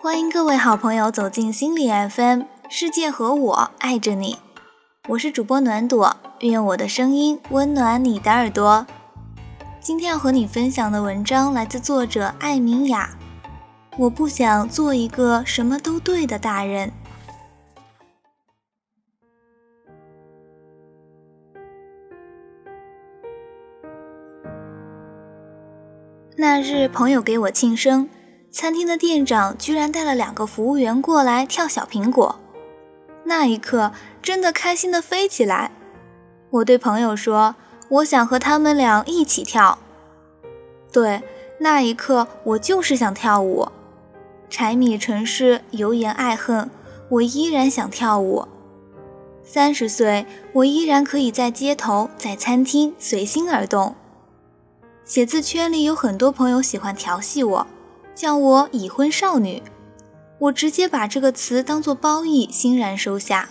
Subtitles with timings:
[0.00, 4.38] 欢迎各位好朋友走进心理 FM，世界和我爱着你，
[5.08, 8.86] 我是主播暖朵，愿我的声音温暖你的耳朵。
[9.80, 13.10] 今天要和你分享的文章来自作者艾明雅。
[13.96, 16.92] 我不想做一个什么都对的大人。
[26.36, 28.08] 那日，朋友给我庆生，
[28.50, 32.40] 餐厅的店长居然带了两个服务员过来跳小苹果。
[33.24, 35.70] 那一刻，真的开心的飞起来。
[36.50, 37.56] 我对朋友说
[37.90, 39.78] ：“我想和他们俩一起跳。”
[40.90, 41.22] 对，
[41.58, 43.68] 那一刻我就是想跳舞。
[44.48, 46.70] 柴米城市，油盐爱恨，
[47.10, 48.48] 我依然想跳舞。
[49.44, 53.94] 三十岁，我依然可以在街头，在餐厅随心而动。
[55.04, 57.66] 写字圈里有很多朋友喜欢调戏我，
[58.18, 59.62] 叫我已婚少女。
[60.40, 63.48] 我直接把这个词当作褒义，欣然收下。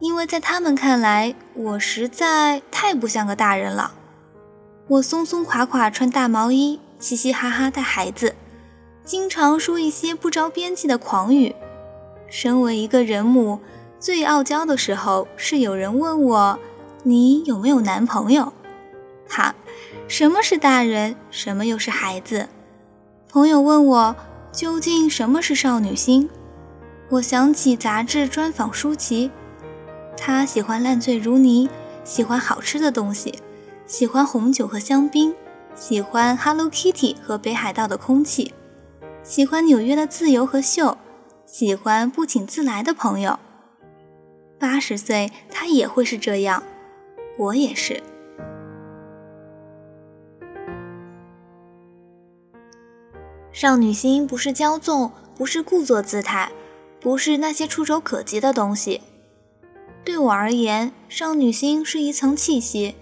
[0.00, 3.92] 因为在他们看来，我实在太不像个大人了。
[4.88, 8.34] 我松松垮垮穿大毛衣，嘻嘻哈哈带孩子，
[9.04, 11.54] 经常说一些不着边际的狂语。
[12.30, 13.60] 身为一个人母，
[14.00, 16.58] 最傲娇的时候是有人问我
[17.04, 18.54] ：“你有没有男朋友？”
[19.28, 19.54] 哈。
[20.08, 21.16] 什么是大人？
[21.30, 22.48] 什么又是孩子？
[23.34, 24.16] 朋友问我，
[24.52, 26.30] 究竟什么是少女心？
[27.08, 29.28] 我想起杂志专访舒淇，
[30.16, 31.68] 她喜欢烂醉如泥，
[32.04, 33.40] 喜欢好吃的东西，
[33.88, 35.34] 喜欢红酒和香槟，
[35.74, 38.54] 喜欢 Hello Kitty 和北海道的空气，
[39.24, 40.96] 喜欢纽约的自由和秀，
[41.44, 43.40] 喜欢不请自来的朋友。
[44.60, 46.62] 八十岁，她也会是这样，
[47.36, 48.00] 我也是。
[53.54, 56.50] 少女心不是骄纵，不是故作姿态，
[57.00, 59.00] 不是那些触手可及的东西。
[60.04, 62.96] 对我而言，少女心是一层气息，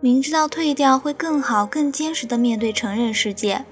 [0.00, 3.66] 明知道退掉会更好、更坚实的面对成人世界，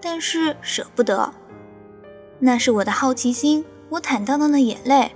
[0.00, 1.34] 但是舍不得。
[2.38, 5.10] 那是我的好奇心，我坦荡荡的眼泪，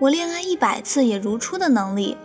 [0.00, 2.18] 我恋爱一百次也如初的能力。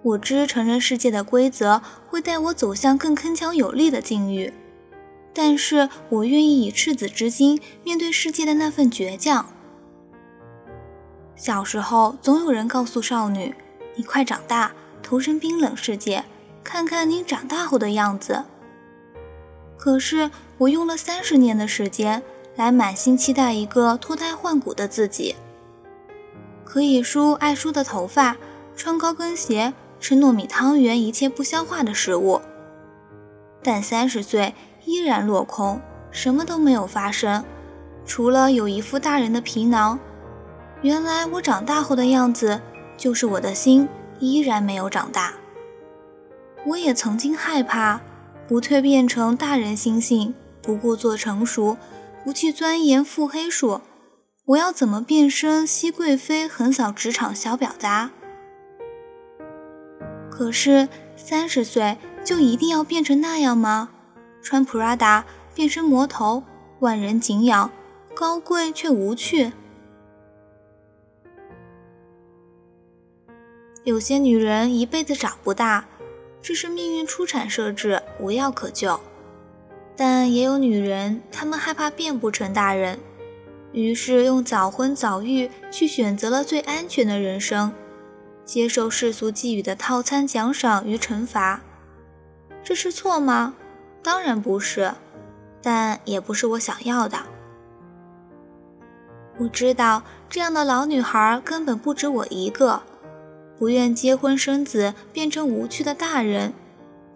[0.00, 4.50] 我知成人世界的规则会带我走向更铿锵有力的境遇。
[5.38, 9.46] 但是我愿意以赤子之心面对世界的那份倔强。
[11.36, 13.54] 小时候，总有人告诉少女
[13.94, 16.24] ：“你快长大，投身冰冷世界，
[16.64, 18.46] 看看你长大后的样子。”
[19.78, 20.28] 可是
[20.58, 22.20] 我用了三十年的时间，
[22.56, 25.36] 来满心期待一个脱胎换骨的自己，
[26.64, 28.36] 可以梳爱梳的头发，
[28.74, 32.40] 穿高跟鞋，吃糯米汤圆，一切不消化的食物。
[33.62, 34.52] 但三十岁。
[34.88, 35.78] 依然落空，
[36.10, 37.44] 什么都没有发生，
[38.06, 39.98] 除了有一副大人的皮囊。
[40.80, 42.58] 原来我长大后的样子，
[42.96, 43.86] 就是我的心
[44.18, 45.34] 依然没有长大。
[46.64, 48.00] 我也曾经害怕，
[48.48, 51.76] 不蜕变成大人心性，不故作成熟，
[52.24, 53.82] 不去钻研腹黑术，
[54.46, 58.10] 我要怎么变身熹贵妃，横扫职场小婊砸？
[60.30, 63.90] 可是三十岁就一定要变成那样吗？
[64.48, 66.42] 穿普拉达变身魔头，
[66.78, 67.70] 万人敬仰，
[68.14, 69.52] 高贵却无趣。
[73.84, 75.84] 有些女人一辈子长不大，
[76.40, 78.98] 这是命运出产设置，无药可救。
[79.94, 82.98] 但也有女人，她们害怕变不成大人，
[83.72, 87.70] 于是用早婚早育去选择了最安全的人生，
[88.46, 91.60] 接受世俗寄予的套餐奖赏与惩罚。
[92.64, 93.54] 这是错吗？
[94.08, 94.94] 当然不是，
[95.60, 97.18] 但也不是我想要的。
[99.36, 102.80] 我知道这样的老女孩根本不止我一个，
[103.58, 106.54] 不愿结婚生子，变成无趣的大人，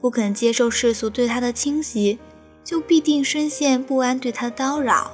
[0.03, 2.19] 不肯接受世俗对她的侵袭，
[2.63, 5.13] 就必定深陷不安对她的叨扰。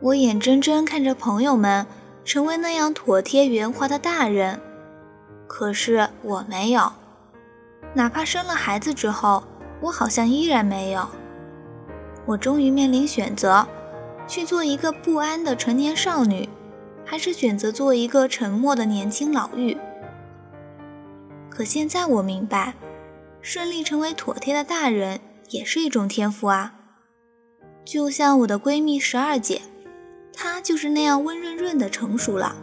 [0.00, 1.84] 我眼睁睁看着朋友们
[2.24, 4.60] 成为那样妥帖圆滑的大人，
[5.48, 6.92] 可是我没有。
[7.98, 9.42] 哪怕生了孩子之后，
[9.80, 11.08] 我好像依然没有。
[12.26, 13.66] 我终于面临选择：
[14.28, 16.48] 去做一个不安的成年少女，
[17.04, 19.76] 还是选择做一个沉默的年轻老妪？
[21.50, 22.74] 可现在我明白，
[23.42, 25.18] 顺利成为妥帖的大人
[25.48, 26.74] 也是一种天赋啊。
[27.84, 29.62] 就像我的闺蜜十二姐，
[30.32, 32.54] 她就是那样温润润的成熟了，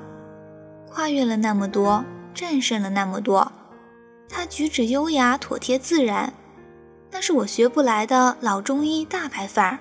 [0.90, 3.52] 跨越了那么多，战胜了那么多。
[4.30, 6.34] 她举止优雅、妥帖自然，
[7.12, 9.80] 那是我学不来的老中医大牌范儿。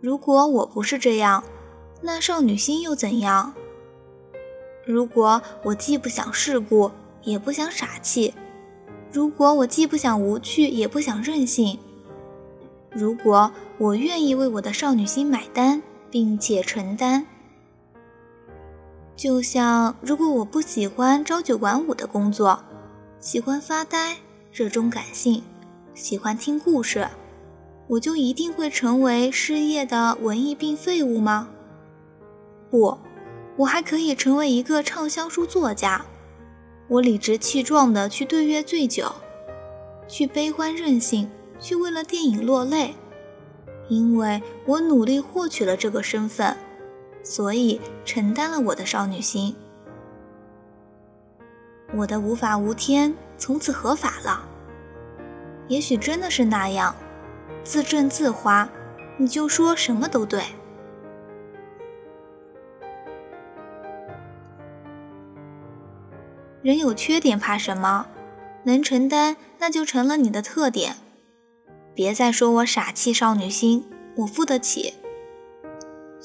[0.00, 1.42] 如果我不是这样，
[2.02, 3.54] 那少女心又怎样？
[4.84, 6.90] 如果我既不想世故，
[7.22, 8.32] 也不想傻气；
[9.10, 11.78] 如果我既不想无趣，也不想任性；
[12.90, 17.26] 如果我愿意为我的少女心买单，并且承担，
[19.16, 22.62] 就像如果我不喜欢朝九晚五的工作，
[23.18, 24.18] 喜欢发呆，
[24.52, 25.42] 热衷感性，
[25.94, 27.08] 喜欢听故事，
[27.86, 31.48] 我就一定会成为失业的文艺病废物吗？
[32.70, 32.98] 不。
[33.56, 36.04] 我还可以成为一个畅销书作家，
[36.88, 39.10] 我理直气壮地去对月醉酒，
[40.06, 42.94] 去悲欢任性，去为了电影落泪，
[43.88, 46.54] 因为我努力获取了这个身份，
[47.26, 49.56] 所以承担了我的少女心。
[51.92, 54.48] 我的无法无天从此合法了。
[55.66, 56.94] 也许真的是那样，
[57.64, 58.68] 自挣自花，
[59.16, 60.40] 你就说什么都对。
[66.62, 68.06] 人有缺点怕什么？
[68.62, 70.94] 能承担那就成了你的特点。
[71.92, 73.84] 别再说我傻气少女心，
[74.18, 74.94] 我付得起。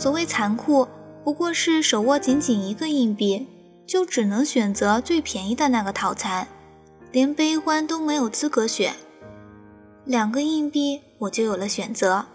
[0.01, 0.87] 所谓残酷，
[1.23, 3.45] 不过是手握紧紧一个硬币，
[3.85, 6.47] 就只能选择最便宜的那个套餐，
[7.11, 8.95] 连悲欢都没有资格选。
[10.05, 12.25] 两个硬币，我就有了选择，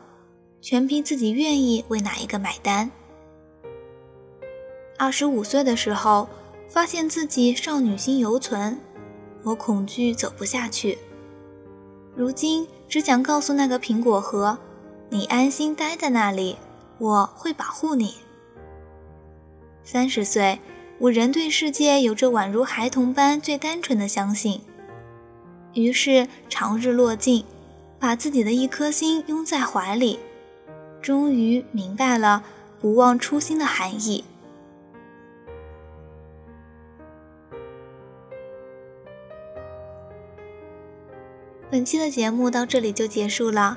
[0.62, 2.88] 全凭自己愿意为哪一个买单。
[4.96, 6.28] 二十五岁的时候。
[6.68, 8.76] 发现自己少女心犹存，
[9.44, 10.98] 我恐惧走不下去。
[12.16, 14.58] 如今只想告诉那个苹果核
[15.08, 16.56] ：“你安心待在那里，
[16.98, 18.14] 我会保护你。”
[19.84, 20.58] 三十岁，
[20.98, 24.60] 我仍对世界有着宛如孩童般最单纯的相信。
[25.74, 27.44] 于是长日落尽，
[27.98, 30.18] 把自己的一颗心拥在怀里，
[31.00, 32.42] 终于明白了
[32.80, 34.24] 不忘初心的含义。
[41.68, 43.76] 本期的节目到这里就结束了。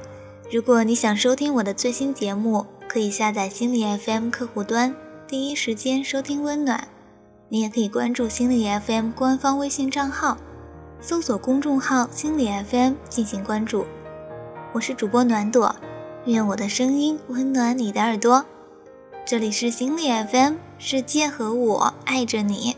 [0.51, 4.95] 如果你想收听我的最新节目，可以下载心理 FM 客户端，
[5.27, 6.87] 第一时间收听温暖。
[7.47, 10.39] 你也可以关注心理 FM 官方微信账号，
[10.99, 13.85] 搜索公众号“心理 FM” 进行关注。
[14.73, 15.75] 我是主播暖朵，
[16.25, 18.43] 愿我的声音温暖你的耳朵。
[19.23, 22.75] 这里是心理 FM，世界和我爱着你。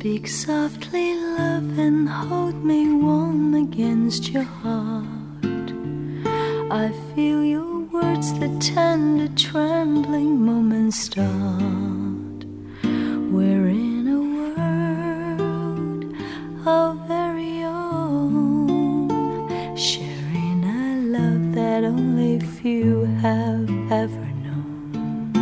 [0.00, 5.74] Speak softly, love, and hold me warm against your heart.
[6.70, 12.46] I feel your words, the tender, trembling moments start.
[12.82, 16.04] We're in a world
[16.66, 19.10] of very own,
[19.76, 25.34] sharing a love that only few have ever known.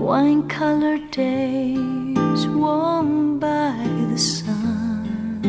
[0.00, 2.05] Wine colored days,
[2.44, 3.72] warm by
[4.10, 5.40] the sun,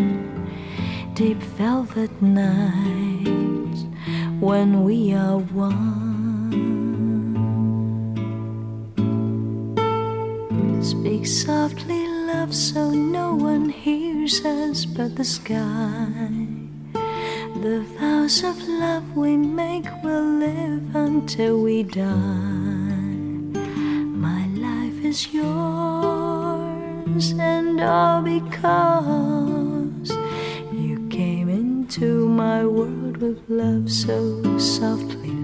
[1.13, 3.81] deep velvet nights
[4.39, 5.87] when we are one.
[10.81, 16.19] Speak softly, love, so no one hears us but the sky.
[17.63, 23.07] The vows of love we make will live until we die.
[24.27, 25.86] My life is yours
[27.15, 30.09] and all because
[30.73, 35.36] you came into my world with love so softly.